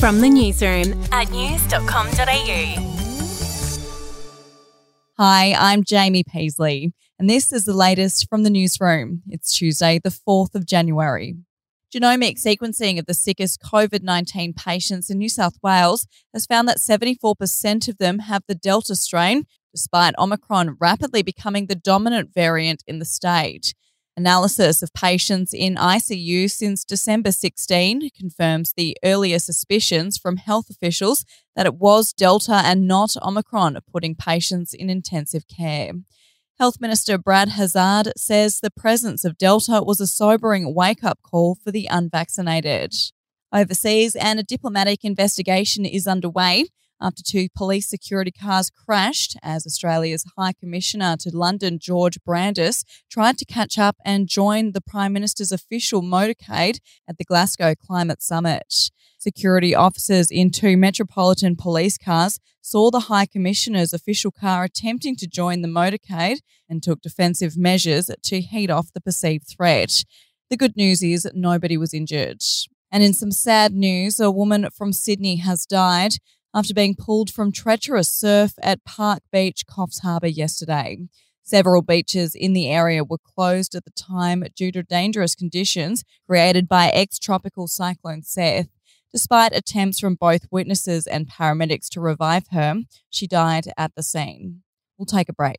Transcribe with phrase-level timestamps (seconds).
[0.00, 1.84] From the newsroom at news.com.au.
[5.18, 9.20] Hi, I'm Jamie Paisley, and this is the latest from the newsroom.
[9.28, 11.36] It's Tuesday, the 4th of January.
[11.94, 16.78] Genomic sequencing of the sickest COVID 19 patients in New South Wales has found that
[16.78, 23.00] 74% of them have the Delta strain, despite Omicron rapidly becoming the dominant variant in
[23.00, 23.74] the state.
[24.20, 31.24] Analysis of patients in ICU since December 16 confirms the earlier suspicions from health officials
[31.56, 35.92] that it was Delta and not Omicron putting patients in intensive care.
[36.58, 41.54] Health Minister Brad Hazzard says the presence of Delta was a sobering wake up call
[41.54, 42.92] for the unvaccinated.
[43.54, 46.66] Overseas, and a diplomatic investigation is underway
[47.00, 53.38] after two police security cars crashed as Australia's High Commissioner to London, George Brandis, tried
[53.38, 58.90] to catch up and join the Prime Minister's official motorcade at the Glasgow Climate Summit.
[59.18, 65.26] Security officers in two Metropolitan Police cars saw the High Commissioner's official car attempting to
[65.26, 70.04] join the motorcade and took defensive measures to head off the perceived threat.
[70.48, 72.42] The good news is nobody was injured.
[72.90, 76.14] And in some sad news, a woman from Sydney has died
[76.54, 80.98] after being pulled from treacherous surf at Park Beach, Coffs Harbour yesterday.
[81.42, 86.68] Several beaches in the area were closed at the time due to dangerous conditions created
[86.68, 88.68] by ex tropical cyclone Seth.
[89.12, 94.62] Despite attempts from both witnesses and paramedics to revive her, she died at the scene.
[94.96, 95.58] We'll take a break.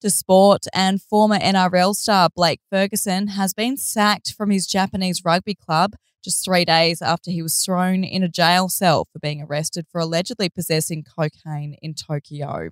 [0.00, 5.54] To sport, and former NRL star Blake Ferguson has been sacked from his Japanese rugby
[5.54, 9.86] club just three days after he was thrown in a jail cell for being arrested
[9.90, 12.70] for allegedly possessing cocaine in Tokyo.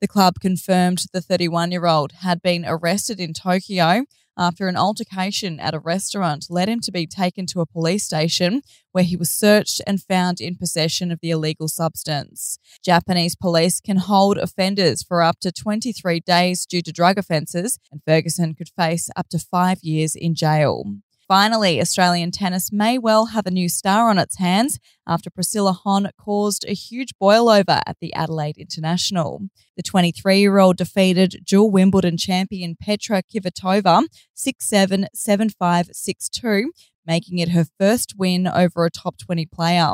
[0.00, 4.04] The club confirmed the 31 year old had been arrested in Tokyo
[4.38, 8.62] after an altercation at a restaurant led him to be taken to a police station
[8.92, 12.60] where he was searched and found in possession of the illegal substance.
[12.84, 18.00] Japanese police can hold offenders for up to 23 days due to drug offences, and
[18.06, 20.84] Ferguson could face up to five years in jail.
[21.28, 26.08] Finally, Australian tennis may well have a new star on its hands after Priscilla Hon
[26.18, 29.42] caused a huge boil over at the Adelaide International.
[29.76, 36.28] The 23 year old defeated dual Wimbledon champion Petra Kvitova 6 7 7 5 6
[36.30, 36.72] 2,
[37.06, 39.92] making it her first win over a top 20 player.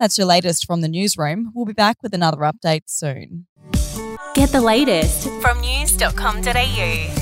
[0.00, 1.52] That's your latest from the newsroom.
[1.54, 3.46] We'll be back with another update soon.
[4.34, 7.21] Get the latest from news.com.au.